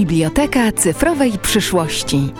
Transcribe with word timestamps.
Biblioteka 0.00 0.72
cyfrowej 0.72 1.32
przyszłości. 1.38 2.32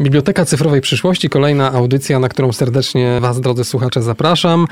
Biblioteka 0.00 0.44
Cyfrowej 0.44 0.80
Przyszłości, 0.80 1.28
kolejna 1.28 1.72
audycja, 1.72 2.18
na 2.18 2.28
którą 2.28 2.52
serdecznie 2.52 3.20
Was, 3.20 3.40
drodzy 3.40 3.64
słuchacze, 3.64 4.02
zapraszam. 4.02 4.66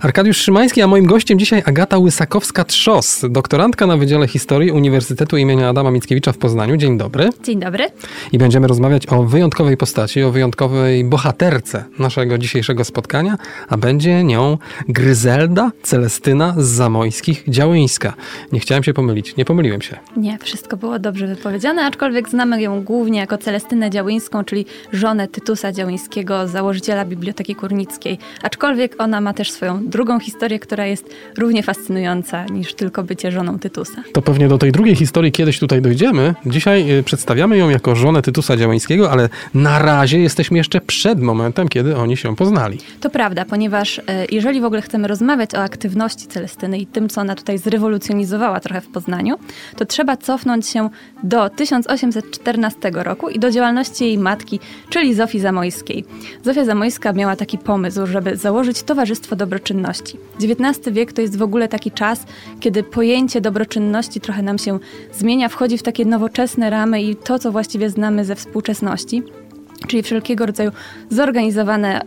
Arkadiusz 0.00 0.36
Szymański, 0.36 0.82
a 0.82 0.86
moim 0.86 1.06
gościem 1.06 1.38
dzisiaj 1.38 1.62
Agata 1.66 1.98
Łysakowska-Trzos, 1.98 3.30
doktorantka 3.30 3.86
na 3.86 3.96
Wydziale 3.96 4.28
Historii 4.28 4.70
Uniwersytetu 4.70 5.36
imienia 5.36 5.68
Adama 5.68 5.90
Mickiewicza 5.90 6.32
w 6.32 6.38
Poznaniu. 6.38 6.76
Dzień 6.76 6.98
dobry. 6.98 7.30
Dzień 7.44 7.60
dobry. 7.60 7.86
I 8.32 8.38
będziemy 8.38 8.66
rozmawiać 8.66 9.06
o 9.06 9.22
wyjątkowej 9.22 9.76
postaci, 9.76 10.22
o 10.22 10.30
wyjątkowej 10.30 11.04
bohaterce 11.04 11.84
naszego 11.98 12.38
dzisiejszego 12.38 12.84
spotkania, 12.84 13.38
a 13.68 13.76
będzie 13.76 14.24
nią 14.24 14.58
Gryzelda 14.88 15.70
Celestyna 15.82 16.54
z 16.58 16.66
Zamojskich 16.66 17.44
Działyńska. 17.48 18.14
Nie 18.52 18.60
chciałem 18.60 18.84
się 18.84 18.94
pomylić, 18.94 19.36
nie 19.36 19.44
pomyliłem 19.44 19.82
się. 19.82 19.98
Nie, 20.16 20.38
wszystko 20.38 20.76
było 20.76 20.98
dobrze 20.98 21.26
wypowiedziane, 21.26 21.82
aczkolwiek 21.82 22.28
znamy 22.28 22.62
ją 22.62 22.82
głównie 22.82 23.20
jako 23.20 23.38
Celestynę 23.38 23.90
Działyńską, 23.90 24.44
czyli 24.44 24.66
żonę 24.92 25.28
Tytusa 25.28 25.72
Działyńskiego, 25.72 26.48
założyciela 26.48 27.04
Biblioteki 27.04 27.54
Kurnickiej. 27.54 28.18
Aczkolwiek 28.42 28.94
ona 28.98 29.20
ma 29.20 29.32
też 29.32 29.50
swoją 29.50 29.86
drugą 29.86 30.20
historię, 30.20 30.58
która 30.58 30.86
jest 30.86 31.10
równie 31.38 31.62
fascynująca 31.62 32.44
niż 32.44 32.74
tylko 32.74 33.02
bycie 33.02 33.32
żoną 33.32 33.58
Tytusa. 33.58 34.02
To 34.12 34.22
pewnie 34.22 34.48
do 34.48 34.58
tej 34.58 34.72
drugiej 34.72 34.96
historii 34.96 35.32
kiedyś 35.32 35.58
tutaj 35.58 35.82
dojdziemy. 35.82 36.34
Dzisiaj 36.46 36.98
y, 36.98 37.02
przedstawiamy 37.02 37.56
ją 37.56 37.70
jako 37.70 37.94
żonę 37.94 38.22
Tytusa 38.22 38.56
Działyńskiego, 38.56 39.10
ale 39.10 39.28
na 39.54 39.78
razie 39.78 40.18
jesteśmy 40.18 40.58
jeszcze 40.58 40.80
przed 40.80 41.20
momentem, 41.20 41.68
kiedy 41.68 41.96
oni 41.96 42.16
się 42.16 42.36
poznali. 42.36 42.78
To 43.00 43.10
prawda, 43.10 43.44
ponieważ 43.44 43.98
e, 43.98 44.02
jeżeli 44.30 44.60
w 44.60 44.64
ogóle 44.64 44.82
chcemy 44.82 45.08
rozmawiać 45.08 45.54
o 45.54 45.58
aktywności 45.58 46.26
Celestyny 46.26 46.78
i 46.78 46.86
tym, 46.86 47.08
co 47.08 47.20
ona 47.20 47.34
tutaj 47.34 47.58
zrewolucjonizowała 47.58 48.60
trochę 48.60 48.80
w 48.80 48.88
Poznaniu, 48.88 49.36
to 49.76 49.84
trzeba 49.84 50.16
cofnąć 50.16 50.66
się 50.66 50.90
do 51.22 51.50
1814 51.50 52.90
roku 52.94 53.28
i 53.28 53.38
do 53.38 53.50
działalności 53.50 54.04
jej 54.04 54.18
matki, 54.18 54.60
czyli 54.88 55.14
Zofii 55.14 55.40
Zamojskiej. 55.40 56.04
Zofia 56.42 56.64
Zamojska 56.64 57.12
miała 57.12 57.36
taki 57.36 57.58
pomysł, 57.58 58.06
żeby 58.06 58.36
założyć 58.36 58.82
Towarzystwo 58.82 59.36
Dobroczynności. 59.36 60.18
XIX 60.42 60.94
wiek 60.94 61.12
to 61.12 61.22
jest 61.22 61.38
w 61.38 61.42
ogóle 61.42 61.68
taki 61.68 61.90
czas, 61.90 62.26
kiedy 62.60 62.82
pojęcie 62.82 63.40
dobroczynności 63.40 64.20
trochę 64.20 64.42
nam 64.42 64.58
się 64.58 64.78
zmienia, 65.12 65.48
wchodzi 65.48 65.78
w 65.78 65.82
takie 65.82 66.04
nowoczesne 66.04 66.70
ramy 66.70 67.02
i 67.02 67.16
to, 67.16 67.38
co 67.38 67.52
właściwie 67.52 67.90
znamy 67.90 68.24
ze 68.24 68.34
współczesności 68.34 69.22
czyli 69.86 70.02
wszelkiego 70.02 70.46
rodzaju 70.46 70.70
zorganizowane, 71.10 72.02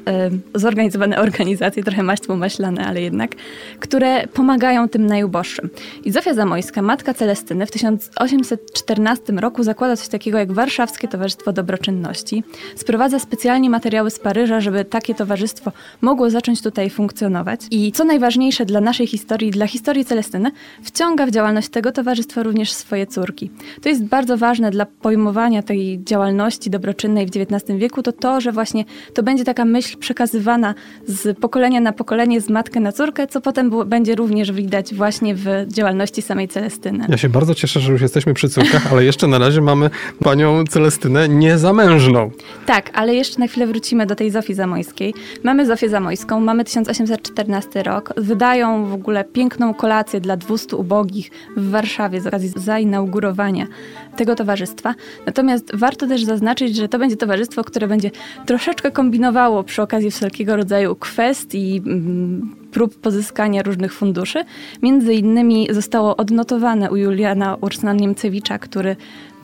y, 0.55 0.59
zorganizowane 0.59 1.19
organizacje, 1.27 1.83
trochę 1.83 2.03
maństwo 2.03 2.35
maślane, 2.35 2.85
ale 2.85 3.01
jednak, 3.01 3.31
które 3.79 4.27
pomagają 4.27 4.89
tym 4.89 5.05
najuboższym. 5.05 5.69
I 6.05 6.11
Zofia 6.11 6.33
Zamojska, 6.33 6.81
matka 6.81 7.13
Celestyny, 7.13 7.65
w 7.65 7.71
1814 7.71 9.33
roku 9.33 9.63
zakłada 9.63 9.95
coś 9.95 10.07
takiego 10.07 10.37
jak 10.37 10.51
Warszawskie 10.51 11.07
Towarzystwo 11.07 11.53
Dobroczynności. 11.53 12.43
Sprowadza 12.75 13.19
specjalnie 13.19 13.69
materiały 13.69 14.11
z 14.11 14.19
Paryża, 14.19 14.59
żeby 14.59 14.85
takie 14.85 15.15
towarzystwo 15.15 15.71
mogło 16.01 16.29
zacząć 16.29 16.61
tutaj 16.61 16.89
funkcjonować. 16.89 17.61
I 17.71 17.91
co 17.91 18.03
najważniejsze 18.03 18.65
dla 18.65 18.81
naszej 18.81 19.07
historii, 19.07 19.51
dla 19.51 19.67
historii 19.67 20.05
Celestyny, 20.05 20.51
wciąga 20.83 21.25
w 21.25 21.31
działalność 21.31 21.69
tego 21.69 21.91
towarzystwa 21.91 22.43
również 22.43 22.71
swoje 22.71 23.07
córki. 23.07 23.51
To 23.81 23.89
jest 23.89 24.03
bardzo 24.03 24.37
ważne 24.37 24.71
dla 24.71 24.85
pojmowania 24.85 25.63
tej 25.63 26.03
działalności 26.03 26.69
dobroczynnej 26.69 27.25
w 27.25 27.29
XIX 27.29 27.66
wieku, 27.69 28.03
to 28.03 28.11
to, 28.11 28.41
że 28.41 28.51
właśnie 28.51 28.85
to 29.13 29.23
będzie 29.23 29.43
taka 29.43 29.65
myśl 29.65 29.97
przekazywana 29.97 30.75
z 31.05 31.39
pokolenia 31.39 31.79
na 31.79 31.93
pokolenie, 31.93 32.41
z 32.41 32.49
matkę 32.49 32.79
na 32.79 32.91
córkę, 32.91 33.27
co 33.27 33.41
potem 33.41 33.69
było, 33.69 33.85
będzie 33.85 34.15
również 34.15 34.51
widać 34.51 34.93
właśnie 34.93 35.35
w 35.35 35.47
działalności 35.67 36.21
samej 36.21 36.47
Celestyny. 36.47 37.05
Ja 37.09 37.17
się 37.17 37.29
bardzo 37.29 37.55
cieszę, 37.55 37.79
że 37.79 37.91
już 37.91 38.01
jesteśmy 38.01 38.33
przy 38.33 38.49
córkach, 38.49 38.91
ale 38.91 39.03
jeszcze 39.03 39.27
na 39.27 39.37
razie 39.37 39.61
mamy 39.61 39.89
panią 40.23 40.63
Celestynę 40.69 41.29
niezamężną. 41.29 42.31
Tak, 42.65 42.89
ale 42.93 43.15
jeszcze 43.15 43.39
na 43.39 43.47
chwilę 43.47 43.67
wrócimy 43.67 44.05
do 44.05 44.15
tej 44.15 44.31
Zofii 44.31 44.53
Zamojskiej. 44.53 45.13
Mamy 45.43 45.65
Zofię 45.65 45.89
Zamojską, 45.89 46.39
mamy 46.39 46.63
1814 46.63 47.83
rok. 47.83 48.13
Wydają 48.17 48.85
w 48.85 48.93
ogóle 48.93 49.23
piękną 49.23 49.73
kolację 49.73 50.21
dla 50.21 50.37
200 50.37 50.75
ubogich 50.75 51.31
w 51.57 51.69
Warszawie 51.69 52.21
z 52.21 52.27
okazji 52.27 52.49
zainaugurowania 52.55 53.67
tego 54.15 54.35
towarzystwa. 54.35 54.95
Natomiast 55.25 55.75
warto 55.75 56.07
też 56.07 56.23
zaznaczyć, 56.23 56.75
że 56.75 56.87
to 56.87 56.99
będzie 56.99 57.15
towarzystwo, 57.15 57.56
które 57.63 57.87
będzie 57.87 58.11
troszeczkę 58.45 58.91
kombinowało 58.91 59.63
przy 59.63 59.81
okazji 59.81 60.11
wszelkiego 60.11 60.55
rodzaju 60.55 60.95
kwestii, 60.95 61.81
mm, 61.85 62.55
prób 62.71 62.95
pozyskania 62.95 63.63
różnych 63.63 63.93
funduszy. 63.93 64.43
Między 64.81 65.13
innymi 65.13 65.67
zostało 65.71 66.17
odnotowane 66.17 66.91
u 66.91 66.95
Juliana 66.95 67.57
Ursna 67.61 67.93
Niemcewicza, 67.93 68.59
który 68.59 68.95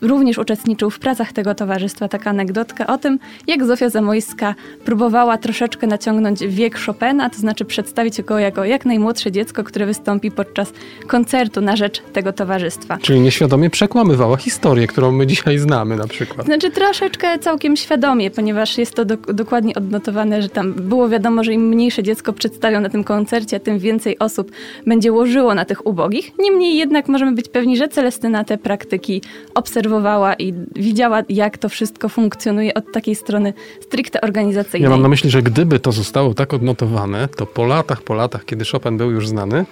również 0.03 0.38
uczestniczył 0.38 0.90
w 0.90 1.00
pracach 1.00 1.34
tego 1.34 1.56
towarzystwa. 1.56 2.08
Taka 2.08 2.30
anegdotka 2.30 2.88
o 2.88 2.97
tym, 2.97 3.19
jak 3.47 3.66
Zofia 3.66 3.90
Zamojska 3.90 4.56
próbowała 4.86 5.38
troszeczkę 5.38 5.88
naciągnąć 5.88 6.40
wiek 6.47 6.80
Chopina, 6.86 7.30
to 7.30 7.38
znaczy 7.38 7.66
przedstawić 7.66 8.22
go 8.22 8.40
jako 8.40 8.66
jak 8.66 8.86
najmłodsze 8.86 9.31
dziecko, 9.31 9.64
które 9.64 9.86
wystąpi 9.86 10.31
podczas 10.31 10.74
koncertu 11.08 11.62
na 11.62 11.75
rzecz 11.75 12.02
tego 12.02 12.34
towarzystwa. 12.34 12.97
Czyli 12.97 13.19
nieświadomie 13.19 13.69
przekłamywała 13.69 14.38
historię, 14.38 14.88
którą 14.88 15.12
my 15.12 15.28
dzisiaj 15.28 15.58
znamy 15.58 15.96
na 15.96 16.08
przykład. 16.08 16.46
Znaczy 16.46 16.72
troszeczkę 16.72 17.40
całkiem 17.40 17.78
świadomie, 17.78 18.31
ponieważ 18.31 18.78
jest 18.78 18.94
to 18.94 19.06
do, 19.06 19.18
dokładnie 19.18 19.75
odnotowane, 19.75 20.41
że 20.41 20.50
tam 20.50 20.74
było 20.74 21.09
wiadomo, 21.09 21.44
że 21.44 21.53
im 21.53 21.68
mniejsze 21.68 22.03
dziecko 22.03 22.34
przedstawią 22.34 22.81
na 22.81 22.90
tym 22.90 23.03
koncercie, 23.03 23.59
tym 23.59 23.80
więcej 23.80 24.20
osób 24.20 24.52
będzie 24.88 25.12
łożyło 25.12 25.56
na 25.56 25.66
tych 25.66 25.88
ubogich. 25.88 26.31
Niemniej 26.40 26.78
jednak 26.78 27.08
możemy 27.08 27.31
być 27.31 27.50
pewni, 27.50 27.78
że 27.78 27.88
Celestyna 27.88 28.44
te 28.44 28.58
praktyki 28.58 29.22
obserwowała 29.56 29.92
obserwowała 29.93 30.33
i 30.33 30.53
widziała, 30.75 31.23
jak 31.29 31.57
to 31.57 31.69
wszystko 31.69 32.09
funkcjonuje 32.09 32.73
od 32.73 32.91
takiej 32.91 33.15
strony 33.15 33.53
stricte 33.81 34.21
organizacyjnej. 34.21 34.83
Ja 34.83 34.89
mam 34.89 35.01
na 35.01 35.07
myśli, 35.07 35.29
że 35.29 35.41
gdyby 35.41 35.79
to 35.79 35.91
zostało 35.91 36.33
tak 36.33 36.53
odnotowane, 36.53 37.27
to 37.27 37.45
po 37.45 37.65
latach, 37.65 38.01
po 38.01 38.13
latach, 38.13 38.45
kiedy 38.45 38.65
Chopin 38.65 38.97
był 38.97 39.11
już 39.11 39.27
znany, 39.27 39.65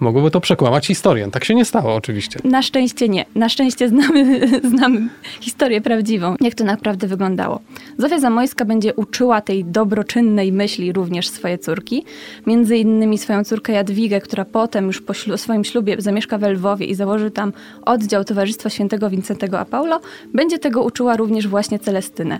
mogłoby 0.00 0.30
to 0.30 0.40
przekłamać 0.40 0.86
historię. 0.86 1.28
Tak 1.32 1.44
się 1.44 1.54
nie 1.54 1.64
stało 1.64 1.94
oczywiście. 1.94 2.40
Na 2.44 2.62
szczęście 2.62 3.08
nie. 3.08 3.24
Na 3.34 3.48
szczęście 3.48 3.88
znamy, 3.88 4.40
znamy 4.76 5.08
historię 5.40 5.80
prawdziwą, 5.80 6.36
jak 6.40 6.54
to 6.54 6.64
naprawdę 6.64 7.06
wyglądało. 7.06 7.60
Zofia 7.98 8.18
Zamojska 8.18 8.64
będzie 8.64 8.94
uczyła 8.94 9.40
tej 9.40 9.64
dobroczynnej 9.64 10.52
myśli 10.52 10.92
również 10.92 11.28
swoje 11.28 11.58
córki. 11.58 12.04
Między 12.46 12.76
innymi 12.76 13.18
swoją 13.18 13.44
córkę 13.44 13.72
Jadwigę, 13.72 14.20
która 14.20 14.44
potem 14.44 14.86
już 14.86 15.00
po 15.00 15.14
ślu 15.14 15.36
swoim 15.36 15.64
ślubie 15.64 15.96
zamieszka 15.98 16.38
w 16.38 16.42
Lwowie 16.42 16.86
i 16.86 16.94
założy 16.94 17.30
tam 17.30 17.52
oddział 17.84 18.24
Towarzystwa 18.24 18.70
Świętego 18.70 19.10
Wincentego 19.10 19.51
a 19.58 19.64
Paulo, 19.64 20.00
będzie 20.34 20.58
tego 20.58 20.82
uczyła 20.82 21.16
również 21.16 21.48
właśnie 21.48 21.78
Celestynę. 21.78 22.38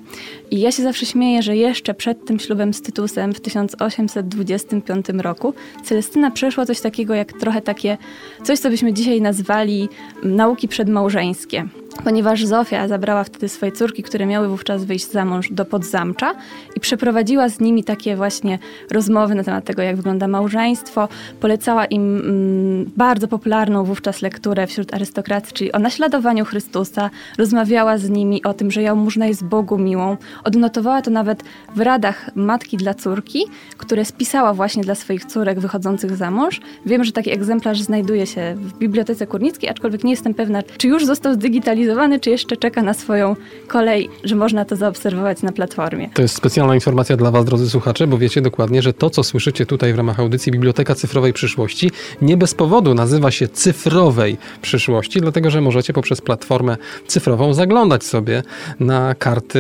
I 0.51 0.61
ja 0.61 0.73
się 0.73 0.83
zawsze 0.83 1.07
śmieję, 1.07 1.43
że 1.43 1.57
jeszcze 1.57 1.95
przed 1.95 2.25
tym 2.25 2.39
ślubem 2.39 2.75
z 2.75 2.83
Tytusem 2.83 3.33
w 3.33 3.41
1825 3.41 5.07
roku 5.09 5.55
Celestyna 5.85 6.31
przeszła 6.31 6.67
coś 6.67 6.81
takiego 6.81 7.15
jak 7.15 7.33
trochę 7.33 7.63
takie, 7.63 7.99
coś 8.43 8.59
co 8.59 8.71
byśmy 8.71 8.93
dzisiaj 8.93 9.21
nazwali 9.21 9.89
nauki 10.23 10.69
przedmałżeńskie 10.69 11.69
ponieważ 12.05 12.45
Zofia 12.45 12.89
zabrała 12.89 13.25
wtedy 13.25 13.49
swoje 13.49 13.73
córki, 13.73 14.03
które 14.03 14.27
miały 14.27 14.49
wówczas 14.49 14.85
wyjść 14.85 15.11
za 15.11 15.25
mąż 15.25 15.51
do 15.51 15.65
Podzamcza 15.65 16.35
i 16.77 16.81
przeprowadziła 16.81 17.49
z 17.49 17.61
nimi 17.61 17.85
takie 17.85 18.17
właśnie 18.17 18.59
rozmowy 18.91 19.35
na 19.35 19.45
temat 19.45 19.65
tego, 19.65 19.83
jak 19.83 19.97
wygląda 19.97 20.29
małżeństwo. 20.29 21.09
Polecała 21.41 21.85
im 21.85 22.17
mm, 22.17 22.91
bardzo 22.97 23.29
popularną 23.29 23.85
wówczas 23.85 24.23
lekturę 24.23 24.67
wśród 24.67 24.95
arystokracji, 24.95 25.55
czyli 25.55 25.73
o 25.73 25.79
naśladowaniu 25.79 26.45
Chrystusa. 26.45 27.11
Rozmawiała 27.39 27.99
z 27.99 28.11
nimi 28.11 28.43
o 28.43 28.55
tym, 28.55 28.71
że 28.71 28.83
jałmużna 28.83 29.27
jest 29.27 29.45
Bogu 29.45 29.79
miłą. 29.79 30.17
Odnotowała 30.45 31.03
to 31.03 31.11
nawet 31.11 31.43
w 31.75 31.81
radach 31.81 32.31
matki 32.35 32.77
dla 32.77 32.95
córki, 32.95 33.45
które 33.77 34.05
spisała 34.05 34.55
właśnie 34.55 34.83
dla 34.83 34.95
swoich 34.95 35.25
córek 35.25 35.61
wychodzących 35.61 36.17
za 36.17 36.31
mąż. 36.31 36.61
Wiem, 36.87 37.05
że 37.05 37.13
taki 37.13 37.31
egzemplarz 37.31 37.81
znajduje 37.81 38.27
się 38.27 38.55
w 38.57 38.79
Bibliotece 38.79 39.27
Kurnickiej, 39.27 39.71
aczkolwiek 39.71 40.05
nie 40.05 40.11
jestem 40.11 40.35
pewna, 40.35 40.63
czy 40.63 40.89
już 40.89 41.07
został 41.07 41.35
zdigitalizowany 41.35 41.82
czy 42.21 42.31
jeszcze 42.31 42.57
czeka 42.57 42.83
na 42.83 42.95
swoją 42.95 43.37
kolej, 43.69 44.09
że 44.25 44.35
można 44.37 44.65
to 44.65 44.77
zaobserwować 44.77 45.43
na 45.43 45.53
platformie. 45.53 46.11
To 46.15 46.23
jest 46.23 46.35
specjalna 46.35 46.75
informacja 46.75 47.17
dla 47.17 47.31
Was, 47.31 47.45
drodzy 47.45 47.71
słuchacze, 47.71 48.07
bo 48.07 48.19
wiecie 48.19 48.41
dokładnie, 48.41 48.83
że 48.83 48.93
to, 48.93 49.11
co 49.11 49.25
słyszycie 49.25 49.67
tutaj 49.67 49.93
w 49.93 49.97
ramach 49.97 50.21
audycji 50.21 50.53
Biblioteka 50.53 50.95
Cyfrowej 50.95 51.33
Przyszłości, 51.33 51.91
nie 52.23 52.37
bez 52.37 52.55
powodu 52.55 52.95
nazywa 52.95 53.31
się 53.31 53.49
Cyfrowej 53.49 54.37
Przyszłości, 54.63 55.21
dlatego 55.21 55.51
że 55.51 55.61
możecie 55.61 55.93
poprzez 55.93 56.21
platformę 56.21 56.77
cyfrową 57.07 57.55
zaglądać 57.55 58.05
sobie 58.05 58.43
na 58.81 59.15
karty 59.15 59.59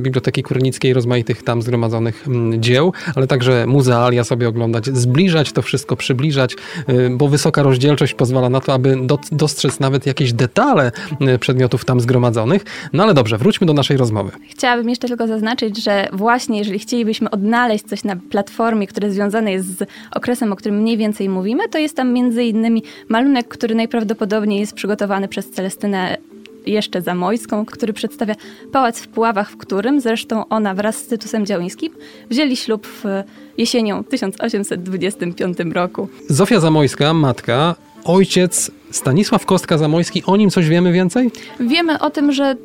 Biblioteki 0.00 0.42
Kurnickiej, 0.42 0.94
rozmaitych 0.94 1.42
tam 1.42 1.62
zgromadzonych 1.62 2.28
mm, 2.28 2.62
dzieł, 2.62 2.92
ale 3.14 3.26
także 3.26 3.66
muzealia 3.66 4.24
sobie 4.24 4.48
oglądać, 4.48 4.86
zbliżać 4.86 5.52
to 5.52 5.62
wszystko, 5.62 5.96
przybliżać, 5.96 6.54
y, 6.88 7.10
bo 7.10 7.28
wysoka 7.28 7.62
rozdzielczość 7.62 8.14
pozwala 8.14 8.48
na 8.48 8.60
to, 8.60 8.74
aby 8.74 8.96
dostrzec 9.32 9.80
nawet 9.80 10.06
jakieś 10.06 10.32
detale 10.32 10.92
y, 11.34 11.38
przed 11.60 11.70
przedmiotów 11.70 11.84
tam 11.84 12.00
zgromadzonych. 12.00 12.64
No 12.92 13.02
ale 13.02 13.14
dobrze, 13.14 13.38
wróćmy 13.38 13.66
do 13.66 13.72
naszej 13.72 13.96
rozmowy. 13.96 14.30
Chciałabym 14.50 14.88
jeszcze 14.88 15.08
tylko 15.08 15.26
zaznaczyć, 15.26 15.84
że 15.84 16.08
właśnie 16.12 16.58
jeżeli 16.58 16.78
chcielibyśmy 16.78 17.30
odnaleźć 17.30 17.84
coś 17.84 18.04
na 18.04 18.16
platformie, 18.16 18.86
które 18.86 19.10
związane 19.10 19.52
jest 19.52 19.78
z 19.78 19.88
okresem, 20.12 20.52
o 20.52 20.56
którym 20.56 20.78
mniej 20.78 20.96
więcej 20.96 21.28
mówimy, 21.28 21.68
to 21.68 21.78
jest 21.78 21.96
tam 21.96 22.12
między 22.12 22.44
innymi 22.44 22.82
malunek, 23.08 23.48
który 23.48 23.74
najprawdopodobniej 23.74 24.60
jest 24.60 24.74
przygotowany 24.74 25.28
przez 25.28 25.50
Celestynę 25.50 26.16
jeszcze 26.66 27.02
Zamojską, 27.02 27.66
który 27.66 27.92
przedstawia 27.92 28.34
pałac 28.72 29.00
w 29.00 29.08
Puławach, 29.08 29.50
w 29.50 29.56
którym 29.56 30.00
zresztą 30.00 30.48
ona 30.48 30.74
wraz 30.74 30.96
z 30.96 31.06
Tytusem 31.06 31.46
Działińskim 31.46 31.92
wzięli 32.30 32.56
ślub 32.56 32.86
w 32.86 33.04
jesienią 33.58 34.04
1825 34.04 35.58
roku. 35.72 36.08
Zofia 36.28 36.60
Zamojska, 36.60 37.14
matka, 37.14 37.74
ojciec 38.04 38.70
Stanisław 38.90 39.46
Kostka-Zamojski, 39.46 40.22
o 40.26 40.36
nim 40.36 40.50
coś 40.50 40.68
wiemy 40.68 40.92
więcej? 40.92 41.30
Wiemy 41.60 41.98
o 41.98 42.10
tym, 42.10 42.32
że 42.32 42.56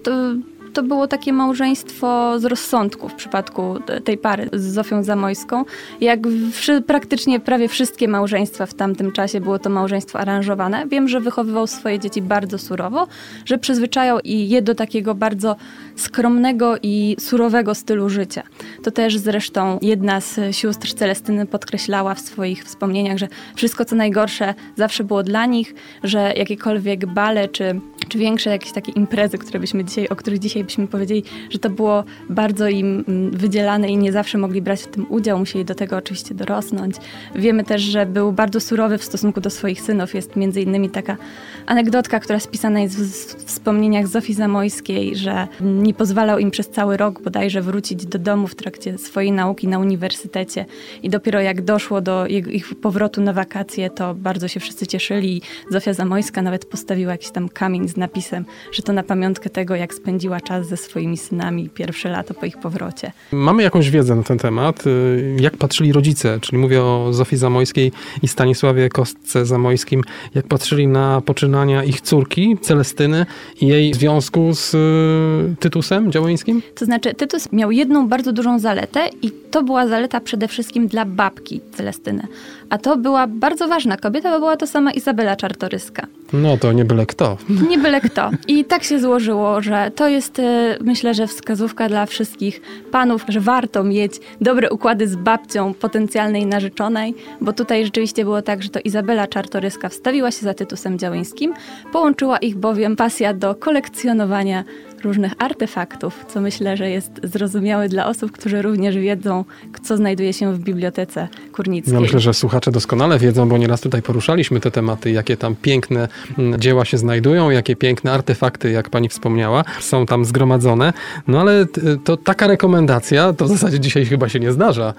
to, 0.75 0.83
było 0.83 1.07
takie 1.07 1.33
małżeństwo 1.33 2.39
z 2.39 2.45
rozsądku 2.45 3.09
w 3.09 3.13
przypadku 3.13 3.75
tej 4.03 4.17
pary 4.17 4.49
z 4.53 4.61
Zofią 4.61 5.03
Zamojską. 5.03 5.65
Jak 6.01 6.19
wszy, 6.51 6.81
praktycznie 6.81 7.39
prawie 7.39 7.67
wszystkie 7.67 8.07
małżeństwa 8.07 8.65
w 8.65 8.73
tamtym 8.73 9.11
czasie 9.11 9.41
było 9.41 9.59
to 9.59 9.69
małżeństwo 9.69 10.19
aranżowane. 10.19 10.87
Wiem, 10.87 11.07
że 11.07 11.19
wychowywał 11.19 11.67
swoje 11.67 11.99
dzieci 11.99 12.21
bardzo 12.21 12.57
surowo, 12.57 13.07
że 13.45 13.57
przyzwyczajał 13.57 14.19
i 14.23 14.49
je 14.49 14.61
do 14.61 14.75
takiego 14.75 15.15
bardzo 15.15 15.55
skromnego 15.95 16.75
i 16.83 17.15
surowego 17.19 17.75
stylu 17.75 18.09
życia. 18.09 18.43
To 18.83 18.91
też 18.91 19.17
zresztą 19.17 19.79
jedna 19.81 20.21
z 20.21 20.55
sióstr 20.55 20.93
Celestyny 20.93 21.45
podkreślała 21.45 22.13
w 22.13 22.19
swoich 22.19 22.63
wspomnieniach, 22.63 23.17
że 23.17 23.27
wszystko 23.55 23.85
co 23.85 23.95
najgorsze 23.95 24.53
zawsze 24.75 25.03
było 25.03 25.23
dla 25.23 25.45
nich, 25.45 25.75
że 26.03 26.33
jakiekolwiek 26.37 27.05
bale 27.05 27.47
czy, 27.47 27.79
czy 28.09 28.17
większe 28.17 28.49
jakieś 28.49 28.71
takie 28.71 28.91
imprezy, 28.91 29.37
które 29.37 29.59
byśmy 29.59 29.83
dzisiaj, 29.83 30.07
o 30.09 30.15
których 30.15 30.39
dzisiaj 30.39 30.64
byśmy 30.65 30.87
powiedzieli, 30.87 31.23
że 31.49 31.59
to 31.59 31.69
było 31.69 32.03
bardzo 32.29 32.67
im 32.67 33.03
mm, 33.07 33.31
wydzielane 33.31 33.89
i 33.89 33.97
nie 33.97 34.11
zawsze 34.11 34.37
mogli 34.37 34.61
brać 34.61 34.81
w 34.81 34.87
tym 34.87 35.05
udział, 35.09 35.39
musieli 35.39 35.65
do 35.65 35.75
tego 35.75 35.97
oczywiście 35.97 36.35
dorosnąć. 36.35 36.95
Wiemy 37.35 37.63
też, 37.63 37.81
że 37.81 38.05
był 38.05 38.31
bardzo 38.31 38.59
surowy 38.59 38.97
w 38.97 39.03
stosunku 39.03 39.41
do 39.41 39.49
swoich 39.49 39.81
synów. 39.81 40.15
Jest 40.15 40.35
między 40.35 40.61
innymi 40.61 40.89
taka 40.89 41.17
anegdotka, 41.65 42.19
która 42.19 42.39
spisana 42.39 42.79
jest 42.79 42.99
w 42.99 43.45
wspomnieniach 43.45 44.07
Zofii 44.07 44.33
Zamojskiej, 44.33 45.15
że 45.15 45.47
nie 45.61 45.93
pozwalał 45.93 46.39
im 46.39 46.51
przez 46.51 46.69
cały 46.69 46.97
rok 46.97 47.21
bodajże 47.21 47.61
wrócić 47.61 48.05
do 48.05 48.19
domu 48.19 48.47
w 48.47 48.55
trakcie 48.55 48.97
swojej 48.97 49.31
nauki 49.31 49.67
na 49.67 49.79
uniwersytecie 49.79 50.65
i 51.03 51.09
dopiero 51.09 51.41
jak 51.41 51.61
doszło 51.61 52.01
do 52.01 52.27
ich 52.27 52.75
powrotu 52.75 53.21
na 53.21 53.33
wakacje, 53.33 53.89
to 53.89 54.13
bardzo 54.13 54.47
się 54.47 54.59
wszyscy 54.59 54.87
cieszyli. 54.87 55.41
Zofia 55.69 55.93
Zamojska 55.93 56.41
nawet 56.41 56.65
postawiła 56.65 57.11
jakiś 57.11 57.31
tam 57.31 57.49
kamień 57.49 57.87
z 57.87 57.97
napisem, 57.97 58.45
że 58.71 58.83
to 58.83 58.93
na 58.93 59.03
pamiątkę 59.03 59.49
tego, 59.49 59.75
jak 59.75 59.93
spędziła 59.93 60.41
czas 60.41 60.54
ze 60.63 60.77
swoimi 60.77 61.17
synami 61.17 61.69
pierwsze 61.69 62.09
lato 62.09 62.33
po 62.33 62.45
ich 62.45 62.57
powrocie. 62.57 63.11
Mamy 63.31 63.63
jakąś 63.63 63.89
wiedzę 63.89 64.15
na 64.15 64.23
ten 64.23 64.37
temat. 64.37 64.87
Y, 64.87 65.35
jak 65.39 65.57
patrzyli 65.57 65.93
rodzice, 65.93 66.39
czyli 66.41 66.57
mówię 66.57 66.83
o 66.83 67.07
Zofii 67.11 67.37
Zamojskiej 67.37 67.91
i 68.23 68.27
Stanisławie 68.27 68.89
Kostce 68.89 69.45
Zamojskim, 69.45 70.01
jak 70.35 70.47
patrzyli 70.47 70.87
na 70.87 71.21
poczynania 71.21 71.83
ich 71.83 72.01
córki, 72.01 72.57
Celestyny 72.61 73.25
i 73.61 73.67
jej 73.67 73.93
związku 73.93 74.53
z 74.53 74.73
y, 74.73 75.55
Tytusem 75.59 76.11
Działońskim? 76.11 76.61
To 76.75 76.85
znaczy, 76.85 77.13
Tytus 77.13 77.51
miał 77.51 77.71
jedną 77.71 78.07
bardzo 78.07 78.33
dużą 78.33 78.59
zaletę 78.59 79.09
i 79.21 79.31
to 79.51 79.63
była 79.63 79.87
zaleta 79.87 80.19
przede 80.19 80.47
wszystkim 80.47 80.87
dla 80.87 81.05
babki 81.05 81.61
Celestyny. 81.77 82.27
A 82.69 82.77
to 82.77 82.97
była 82.97 83.27
bardzo 83.27 83.67
ważna 83.67 83.97
kobieta, 83.97 84.31
bo 84.31 84.39
była 84.39 84.57
to 84.57 84.67
sama 84.67 84.91
Izabela 84.91 85.35
Czartoryska. 85.35 86.07
No 86.33 86.57
to 86.57 86.71
nie 86.71 86.85
byle 86.85 87.05
kto. 87.05 87.37
Nie 87.69 87.77
byle 87.77 88.01
kto. 88.01 88.31
I 88.47 88.65
tak 88.65 88.83
się 88.83 88.99
złożyło, 88.99 89.61
że 89.61 89.91
to 89.95 90.07
jest 90.07 90.34
y, 90.39 90.77
myślę, 90.81 91.13
że 91.13 91.27
wskazówka 91.27 91.89
dla 91.89 92.05
wszystkich 92.05 92.61
panów, 92.91 93.25
że 93.27 93.39
warto 93.39 93.83
mieć 93.83 94.13
dobre 94.41 94.69
układy 94.69 95.07
z 95.07 95.15
babcią 95.15 95.73
potencjalnej 95.73 96.45
narzeczonej, 96.45 97.15
bo 97.41 97.53
tutaj 97.53 97.85
rzeczywiście 97.85 98.23
było 98.23 98.41
tak, 98.41 98.63
że 98.63 98.69
to 98.69 98.79
Izabela 98.79 99.27
Czartoryska 99.27 99.89
wstawiła 99.89 100.31
się 100.31 100.41
za 100.41 100.53
Tytusem 100.53 100.99
Działyńskim, 100.99 101.53
połączyła 101.91 102.37
ich 102.37 102.55
bowiem 102.55 102.95
pasja 102.95 103.33
do 103.33 103.55
kolekcjonowania 103.55 104.63
różnych 105.05 105.33
artefaktów, 105.39 106.25
co 106.27 106.41
myślę, 106.41 106.77
że 106.77 106.89
jest 106.89 107.11
zrozumiałe 107.23 107.89
dla 107.89 108.07
osób, 108.07 108.31
którzy 108.31 108.61
również 108.61 108.97
wiedzą, 108.97 109.45
co 109.83 109.97
znajduje 109.97 110.33
się 110.33 110.53
w 110.53 110.59
bibliotece 110.59 111.27
kurnickiej. 111.53 111.93
Ja 111.93 111.99
myślę, 111.99 112.19
że 112.19 112.33
słuchacze 112.33 112.71
doskonale 112.71 113.19
wiedzą, 113.19 113.49
bo 113.49 113.57
nieraz 113.57 113.81
tutaj 113.81 114.01
poruszaliśmy 114.01 114.59
te 114.59 114.71
tematy, 114.71 115.11
jakie 115.11 115.37
tam 115.37 115.55
piękne 115.55 116.07
mm, 116.37 116.59
dzieła 116.59 116.85
się 116.85 116.97
znajdują, 116.97 117.49
jakie 117.49 117.75
piękne 117.75 118.11
artefakty, 118.11 118.71
jak 118.71 118.89
pani 118.89 119.09
wspomniała, 119.09 119.63
są 119.79 120.05
tam 120.05 120.25
zgromadzone. 120.25 120.93
No 121.27 121.41
ale 121.41 121.65
to 122.03 122.17
taka 122.17 122.47
rekomendacja 122.47 123.33
to 123.33 123.45
w 123.45 123.47
zasadzie 123.47 123.79
dzisiaj 123.79 124.05
chyba 124.05 124.29
się 124.29 124.39
nie 124.39 124.51
zdarza. 124.51 124.93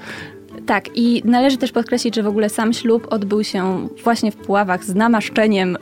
Tak, 0.67 0.89
i 0.95 1.23
należy 1.25 1.57
też 1.57 1.73
podkreślić, 1.73 2.15
że 2.15 2.23
w 2.23 2.27
ogóle 2.27 2.49
sam 2.49 2.73
ślub 2.73 3.07
odbył 3.11 3.45
się 3.45 3.89
właśnie 4.05 4.33
w 4.33 4.37
Puławach 4.37 4.85
z 4.85 4.95
namaszczeniem 4.95 5.77
y, 5.77 5.79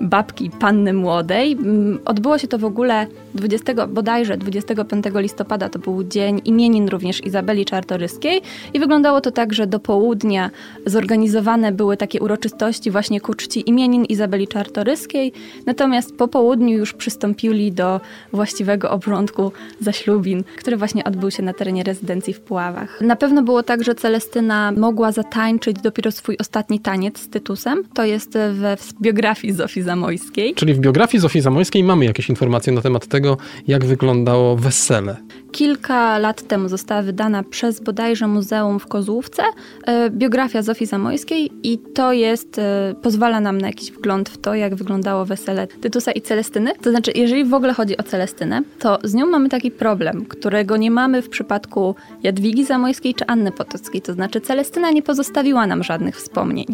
babki 0.00 0.50
panny 0.50 0.92
młodej. 0.92 1.52
Mm, 1.52 1.98
odbyło 2.04 2.38
się 2.38 2.48
to 2.48 2.58
w 2.58 2.64
ogóle 2.64 3.06
20, 3.34 3.86
bodajże 3.86 4.36
25 4.36 5.04
listopada, 5.14 5.68
to 5.68 5.78
był 5.78 6.04
dzień 6.04 6.40
imienin 6.44 6.88
również 6.88 7.24
Izabeli 7.24 7.64
Czartoryskiej 7.64 8.42
i 8.74 8.80
wyglądało 8.80 9.20
to 9.20 9.30
tak, 9.30 9.52
że 9.52 9.66
do 9.66 9.80
południa 9.80 10.50
zorganizowane 10.86 11.72
były 11.72 11.96
takie 11.96 12.20
uroczystości 12.20 12.90
właśnie 12.90 13.20
ku 13.20 13.34
czci 13.34 13.70
imienin 13.70 14.04
Izabeli 14.04 14.48
Czartoryskiej, 14.48 15.32
natomiast 15.66 16.16
po 16.16 16.28
południu 16.28 16.78
już 16.78 16.92
przystąpili 16.92 17.72
do 17.72 18.00
właściwego 18.32 18.90
obrządku 18.90 19.52
zaślubin, 19.80 20.44
który 20.58 20.76
właśnie 20.76 21.04
odbył 21.04 21.30
się 21.30 21.42
na 21.42 21.52
terenie 21.52 21.82
rezydencji 21.84 22.34
w 22.34 22.40
Puławach. 22.40 23.00
Na 23.00 23.16
pewno 23.16 23.42
było 23.42 23.62
tak, 23.62 23.84
że 23.84 23.94
cele 23.94 24.21
Justyna 24.22 24.72
mogła 24.72 25.12
zatańczyć 25.12 25.76
dopiero 25.82 26.10
swój 26.12 26.36
ostatni 26.40 26.80
taniec 26.80 27.18
z 27.18 27.28
Tytusem. 27.28 27.84
To 27.94 28.04
jest 28.04 28.38
we 28.52 28.76
w 28.76 28.92
biografii 29.00 29.52
Zofii 29.54 29.82
Zamojskiej. 29.82 30.54
Czyli 30.54 30.74
w 30.74 30.78
biografii 30.78 31.20
Zofii 31.20 31.40
Zamojskiej 31.40 31.84
mamy 31.84 32.04
jakieś 32.04 32.28
informacje 32.28 32.72
na 32.72 32.82
temat 32.82 33.06
tego, 33.06 33.36
jak 33.66 33.84
wyglądało 33.84 34.56
wesele. 34.56 35.16
Kilka 35.52 36.18
lat 36.18 36.42
temu 36.42 36.68
została 36.68 37.02
wydana 37.02 37.42
przez 37.42 37.80
bodajże 37.80 38.26
Muzeum 38.26 38.78
w 38.78 38.86
Kozłówce 38.86 39.42
e, 39.86 40.10
biografia 40.10 40.62
Zofii 40.62 40.86
Zamojskiej 40.86 41.50
i 41.62 41.78
to 41.78 42.12
jest, 42.12 42.58
e, 42.58 42.94
pozwala 43.02 43.40
nam 43.40 43.58
na 43.58 43.66
jakiś 43.66 43.92
wgląd 43.92 44.28
w 44.28 44.38
to, 44.38 44.54
jak 44.54 44.74
wyglądało 44.74 45.24
wesele 45.24 45.66
Tytusa 45.66 46.12
i 46.12 46.20
Celestyny. 46.20 46.72
To 46.82 46.90
znaczy, 46.90 47.12
jeżeli 47.14 47.44
w 47.44 47.54
ogóle 47.54 47.72
chodzi 47.72 47.96
o 47.96 48.02
Celestynę, 48.02 48.62
to 48.78 48.98
z 49.04 49.14
nią 49.14 49.26
mamy 49.26 49.48
taki 49.48 49.70
problem, 49.70 50.24
którego 50.26 50.76
nie 50.76 50.90
mamy 50.90 51.22
w 51.22 51.28
przypadku 51.28 51.94
Jadwigi 52.22 52.64
Zamojskiej 52.64 53.14
czy 53.14 53.26
Anny 53.26 53.52
Potockiej. 53.52 54.02
To 54.02 54.11
znaczy, 54.12 54.40
Celestyna 54.40 54.90
nie 54.90 55.02
pozostawiła 55.02 55.66
nam 55.66 55.82
żadnych 55.82 56.16
wspomnień. 56.16 56.66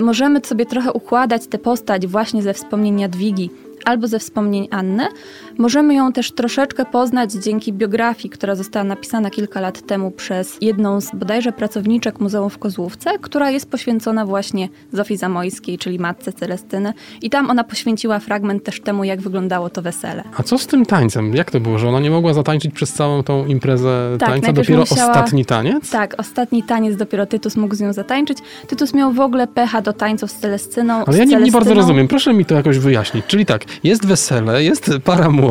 Możemy 0.00 0.40
sobie 0.44 0.66
trochę 0.66 0.92
układać 0.92 1.46
tę 1.46 1.58
postać 1.58 2.06
właśnie 2.06 2.42
ze 2.42 2.54
wspomnień 2.54 3.00
Jadwigi 3.00 3.50
albo 3.84 4.08
ze 4.08 4.18
wspomnień 4.18 4.68
Anny. 4.70 5.06
Możemy 5.58 5.94
ją 5.94 6.12
też 6.12 6.32
troszeczkę 6.32 6.84
poznać 6.84 7.32
dzięki 7.32 7.72
biografii, 7.72 8.30
która 8.30 8.54
została 8.54 8.84
napisana 8.84 9.30
kilka 9.30 9.60
lat 9.60 9.86
temu 9.86 10.10
przez 10.10 10.58
jedną 10.60 11.00
z 11.00 11.14
bodajże 11.14 11.52
pracowniczek 11.52 12.20
Muzeum 12.20 12.50
w 12.50 12.58
Kozłówce, 12.58 13.18
która 13.20 13.50
jest 13.50 13.70
poświęcona 13.70 14.26
właśnie 14.26 14.68
Zofii 14.92 15.16
Zamojskiej, 15.16 15.78
czyli 15.78 15.98
matce 15.98 16.32
Celestyny. 16.32 16.92
I 17.22 17.30
tam 17.30 17.50
ona 17.50 17.64
poświęciła 17.64 18.18
fragment 18.18 18.64
też 18.64 18.80
temu, 18.80 19.04
jak 19.04 19.20
wyglądało 19.20 19.70
to 19.70 19.82
wesele. 19.82 20.24
A 20.36 20.42
co 20.42 20.58
z 20.58 20.66
tym 20.66 20.86
tańcem? 20.86 21.34
Jak 21.34 21.50
to 21.50 21.60
było, 21.60 21.78
że 21.78 21.88
ona 21.88 22.00
nie 22.00 22.10
mogła 22.10 22.34
zatańczyć 22.34 22.74
przez 22.74 22.92
całą 22.92 23.22
tą 23.22 23.46
imprezę 23.46 24.16
tak, 24.18 24.28
tańca? 24.28 24.52
Dopiero 24.52 24.80
musiała... 24.80 25.10
ostatni 25.10 25.44
taniec? 25.44 25.90
Tak, 25.90 26.14
ostatni 26.18 26.62
taniec 26.62 26.96
dopiero 26.96 27.26
Tytus 27.26 27.56
mógł 27.56 27.74
z 27.74 27.80
nią 27.80 27.92
zatańczyć. 27.92 28.38
Tytus 28.66 28.94
miał 28.94 29.12
w 29.12 29.20
ogóle 29.20 29.46
pecha 29.46 29.82
do 29.82 29.92
tańców 29.92 30.30
z 30.30 30.34
Celestyną. 30.34 31.04
Ale 31.06 31.18
ja 31.18 31.24
nie, 31.24 31.36
nie 31.36 31.52
bardzo 31.52 31.74
rozumiem. 31.74 32.08
Proszę 32.08 32.34
mi 32.34 32.44
to 32.44 32.54
jakoś 32.54 32.78
wyjaśnić. 32.78 33.26
Czyli 33.26 33.46
tak, 33.46 33.64
jest 33.84 34.06
wesele, 34.06 34.64
jest 34.64 34.90
para 35.04 35.30
młoda 35.30 35.45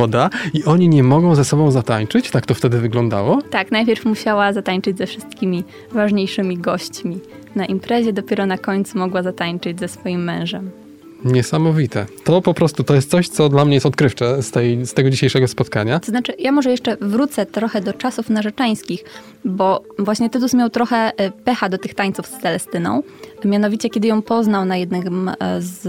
i 0.54 0.64
oni 0.64 0.90
nie 0.90 1.04
mogą 1.04 1.36
ze 1.36 1.46
sobą 1.46 1.72
zatańczyć? 1.72 2.32
Tak 2.32 2.46
to 2.46 2.54
wtedy 2.54 2.80
wyglądało? 2.80 3.42
Tak, 3.42 3.72
najpierw 3.72 4.06
musiała 4.06 4.54
zatańczyć 4.54 4.98
ze 4.98 5.06
wszystkimi 5.06 5.64
ważniejszymi 5.92 6.58
gośćmi 6.58 7.20
na 7.56 7.66
imprezie, 7.66 8.14
dopiero 8.14 8.46
na 8.46 8.58
końcu 8.58 8.98
mogła 8.98 9.24
zatańczyć 9.24 9.80
ze 9.80 9.88
swoim 9.88 10.24
mężem. 10.24 10.85
Niesamowite. 11.26 12.06
To 12.24 12.42
po 12.42 12.54
prostu 12.54 12.84
to 12.84 12.96
jest 12.96 13.10
coś, 13.10 13.30
co 13.30 13.50
dla 13.50 13.66
mnie 13.66 13.74
jest 13.74 13.86
odkrywcze 13.86 14.44
z, 14.44 14.52
tej, 14.52 14.86
z 14.86 14.94
tego 14.94 15.10
dzisiejszego 15.10 15.48
spotkania. 15.48 16.00
To 16.00 16.06
znaczy, 16.06 16.34
ja 16.40 16.52
może 16.52 16.72
jeszcze 16.72 16.98
wrócę 17.02 17.46
trochę 17.46 17.82
do 17.82 17.94
czasów 17.94 18.30
narzeczańskich, 18.30 19.04
bo 19.46 19.84
właśnie 20.00 20.30
Tytus 20.30 20.54
miał 20.54 20.70
trochę 20.70 21.12
e, 21.18 21.32
pecha 21.32 21.70
do 21.70 21.78
tych 21.78 21.94
tańców 21.94 22.28
z 22.28 22.42
Celestyną. 22.42 23.04
Mianowicie, 23.46 23.90
kiedy 23.90 24.08
ją 24.08 24.22
poznał 24.22 24.66
na 24.66 24.78
jednym 24.78 25.30
e, 25.30 25.62
z 25.62 25.86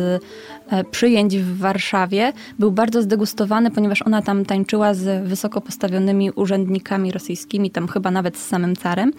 e, 0.70 0.84
przyjęć 0.84 1.36
w 1.38 1.58
Warszawie 1.58 2.32
był 2.58 2.70
bardzo 2.70 3.02
zdegustowany, 3.02 3.70
ponieważ 3.70 4.02
ona 4.02 4.22
tam 4.22 4.44
tańczyła 4.44 4.94
z 4.94 5.28
wysoko 5.28 5.60
postawionymi 5.60 6.30
urzędnikami 6.30 7.12
rosyjskimi, 7.12 7.70
tam 7.70 7.88
chyba 7.88 8.10
nawet 8.10 8.36
z 8.36 8.46
samym 8.46 8.76
carem. 8.76 9.12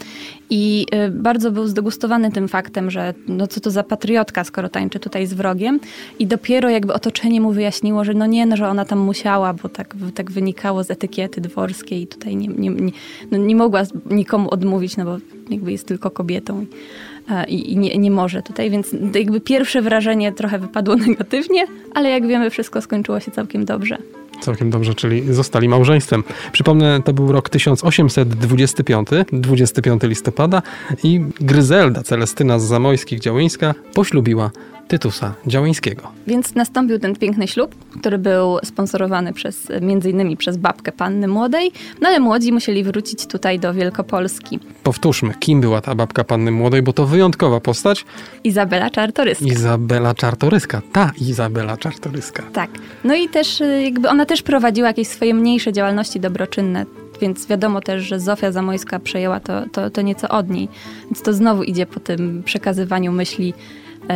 I 0.50 0.86
bardzo 1.12 1.52
był 1.52 1.68
zdegustowany 1.68 2.32
tym 2.32 2.48
faktem, 2.48 2.92
że 2.92 3.14
no 3.28 3.48
co 3.48 3.60
to 3.60 3.72
za 3.72 3.84
patriotka, 3.84 4.44
skoro 4.44 4.70
tańczy 4.70 5.00
tutaj 5.00 5.28
z 5.28 5.34
wrogiem. 5.34 5.80
I 6.20 6.28
dopiero 6.28 6.70
jakby 6.70 6.94
otoczenie 6.94 7.42
mu 7.42 7.52
wyjaśniło, 7.52 8.04
że 8.04 8.14
no 8.14 8.26
nie, 8.26 8.46
no, 8.46 8.58
że 8.58 8.70
ona 8.70 8.86
tam 8.86 9.00
musiała, 9.00 9.54
bo 9.54 9.70
tak, 9.70 9.96
tak 10.16 10.32
wynikało 10.32 10.84
z 10.84 10.92
etykiety 10.92 11.42
dworskiej 11.42 12.02
i 12.02 12.08
tutaj 12.08 12.36
nie, 12.36 12.48
nie, 12.48 12.70
nie, 12.70 12.92
no 13.32 13.38
nie 13.38 13.56
mogła 13.56 13.84
nikomu 14.10 14.50
odmówić, 14.50 14.98
no 14.98 15.06
bo 15.06 15.18
jakby 15.50 15.72
jest 15.72 15.88
tylko 15.88 16.12
kobietą 16.12 16.66
i, 17.48 17.72
i 17.74 17.78
nie, 17.78 17.98
nie 17.98 18.12
może 18.12 18.42
tutaj, 18.42 18.70
więc 18.70 18.96
jakby 19.16 19.42
pierwsze 19.42 19.82
wrażenie 19.82 20.32
trochę 20.32 20.60
wypadło 20.60 20.96
negatywnie, 21.08 21.66
ale 21.94 22.10
jak 22.10 22.28
wiemy, 22.28 22.50
wszystko 22.50 22.82
skończyło 22.82 23.20
się 23.20 23.32
całkiem 23.32 23.66
dobrze. 23.66 23.98
Całkiem 24.42 24.70
dobrze, 24.70 24.96
czyli 24.96 25.34
zostali 25.34 25.70
małżeństwem. 25.70 26.24
Przypomnę, 26.52 27.02
to 27.06 27.14
był 27.14 27.32
rok 27.32 27.50
1825, 27.50 29.08
25 29.32 30.04
listopada 30.04 30.62
i 31.04 31.22
Gryzelda 31.42 32.04
Celestyna 32.04 32.60
z 32.60 32.64
Zamojskich 32.64 33.20
Działyńska 33.20 33.76
poślubiła 33.94 34.52
Tytusa 34.88 35.34
Działyńskiego. 35.48 36.12
Więc 36.28 36.56
nastąpił 36.56 37.00
ten 37.00 37.16
piękny 37.16 37.48
ślub, 37.48 37.76
który 38.00 38.18
był 38.18 38.58
sponsorowany 38.64 39.34
przez, 39.34 39.68
między 39.82 40.10
innymi 40.10 40.38
przez 40.38 40.58
babkę 40.58 40.92
panny 40.92 41.28
młodej, 41.28 41.72
no 42.02 42.10
ale 42.10 42.20
młodzi 42.20 42.52
musieli 42.52 42.84
wrócić 42.84 43.26
tutaj 43.26 43.60
do 43.60 43.74
Wielkopolski. 43.74 44.60
Powtórzmy, 44.84 45.34
kim 45.40 45.62
była 45.62 45.82
ta 45.82 45.96
babka 45.96 46.24
panny 46.24 46.52
młodej, 46.52 46.82
bo 46.82 46.94
to 46.94 47.06
wyjątkowa 47.06 47.60
postać. 47.60 48.06
Izabela 48.44 48.90
Czartoryska. 48.90 49.46
Izabela 49.46 50.14
Czartoryska, 50.14 50.82
ta 50.92 51.12
Izabela 51.22 51.78
Czartoryska. 51.78 52.44
Tak. 52.54 52.70
No 53.04 53.16
i 53.16 53.30
też 53.30 53.62
y, 53.62 53.84
jakby 53.84 54.10
ona 54.10 54.26
też 54.26 54.42
prowadziła 54.42 54.88
jakieś 54.88 55.08
swoje 55.08 55.34
mniejsze 55.34 55.74
działalności 55.74 56.20
dobroczynne 56.20 56.86
więc 57.22 57.48
wiadomo 57.48 57.82
też, 57.82 58.04
że 58.04 58.20
Zofia 58.20 58.52
Zamojska 58.52 59.00
przejęła 59.00 59.40
to, 59.40 59.70
to, 59.72 59.90
to 59.90 60.02
nieco 60.02 60.30
od 60.30 60.50
niej. 60.50 60.70
Więc 61.06 61.22
to 61.22 61.34
znowu 61.34 61.64
idzie 61.64 61.86
po 61.86 62.00
tym 62.00 62.44
przekazywaniu 62.44 63.12
myśli 63.12 63.54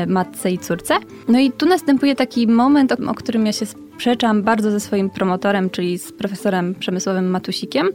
matce 0.08 0.52
i 0.52 0.58
córce. 0.58 0.96
No 1.28 1.40
i 1.40 1.52
tu 1.52 1.66
następuje 1.66 2.16
taki 2.16 2.48
moment, 2.48 2.92
o, 2.92 2.96
o 3.12 3.14
którym 3.14 3.46
ja 3.46 3.54
się 3.54 3.66
sprzeczam 3.66 4.44
bardzo 4.44 4.72
ze 4.72 4.80
swoim 4.80 5.10
promotorem, 5.10 5.70
czyli 5.70 6.00
z 6.00 6.12
profesorem 6.12 6.76
Przemysłowym 6.76 7.30
Matusikiem. 7.30 7.90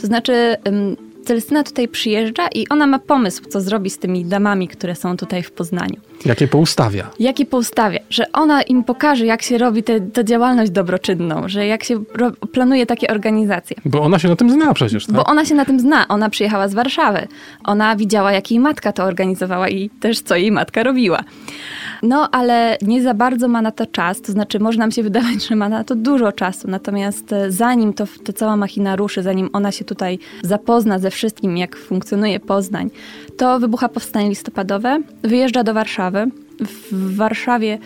To 0.00 0.06
znaczy 0.06 0.56
Celestyna 1.24 1.64
tutaj 1.64 1.88
przyjeżdża 1.88 2.48
i 2.48 2.68
ona 2.68 2.86
ma 2.86 2.98
pomysł, 2.98 3.42
co 3.48 3.60
zrobi 3.60 3.90
z 3.90 3.98
tymi 3.98 4.24
damami, 4.24 4.68
które 4.68 4.94
są 4.94 5.16
tutaj 5.16 5.42
w 5.42 5.52
Poznaniu. 5.52 6.00
Jakie 6.24 6.48
poustawia? 6.48 7.10
Jakie 7.18 7.46
poustawia, 7.46 7.98
że 8.10 8.32
ona 8.32 8.62
im 8.62 8.84
pokaże, 8.84 9.26
jak 9.26 9.42
się 9.42 9.58
robi 9.58 9.82
tę 9.82 10.24
działalność 10.24 10.70
dobroczynną, 10.70 11.48
że 11.48 11.66
jak 11.66 11.84
się 11.84 12.02
ro, 12.14 12.30
planuje 12.52 12.86
takie 12.86 13.08
organizacje. 13.08 13.76
Bo 13.84 14.02
ona 14.02 14.18
się 14.18 14.28
na 14.28 14.36
tym 14.36 14.50
zna 14.50 14.74
przecież, 14.74 15.06
tak? 15.06 15.14
Bo 15.14 15.24
ona 15.24 15.44
się 15.44 15.54
na 15.54 15.64
tym 15.64 15.80
zna. 15.80 16.08
Ona 16.08 16.30
przyjechała 16.30 16.68
z 16.68 16.74
Warszawy. 16.74 17.28
Ona 17.64 17.96
widziała, 17.96 18.32
jak 18.32 18.50
jej 18.50 18.60
matka 18.60 18.92
to 18.92 19.04
organizowała 19.04 19.68
i 19.68 19.90
też, 19.90 20.20
co 20.20 20.36
jej 20.36 20.52
matka 20.52 20.82
robiła. 20.82 21.24
No, 22.02 22.28
ale 22.32 22.78
nie 22.82 23.02
za 23.02 23.14
bardzo 23.14 23.48
ma 23.48 23.62
na 23.62 23.70
to 23.70 23.86
czas, 23.86 24.20
to 24.20 24.32
znaczy 24.32 24.60
może 24.60 24.78
nam 24.78 24.90
się 24.90 25.02
wydawać, 25.02 25.44
że 25.48 25.56
ma 25.56 25.68
na 25.68 25.84
to 25.84 25.94
dużo 25.94 26.32
czasu, 26.32 26.68
natomiast 26.70 27.32
e, 27.32 27.50
zanim 27.50 27.92
to, 27.92 28.04
ta 28.24 28.32
cała 28.32 28.56
machina 28.56 28.96
ruszy, 28.96 29.22
zanim 29.22 29.50
ona 29.52 29.72
się 29.72 29.84
tutaj 29.84 30.18
zapozna 30.42 30.98
ze 30.98 31.10
wszystkim, 31.10 31.56
jak 31.56 31.76
funkcjonuje 31.76 32.40
Poznań, 32.40 32.90
to 33.36 33.60
wybucha 33.60 33.88
powstanie 33.88 34.28
listopadowe, 34.28 35.00
wyjeżdża 35.22 35.64
do 35.64 35.74
Warszawy. 35.74 36.09
W 36.92 37.16
Warszawie 37.16 37.78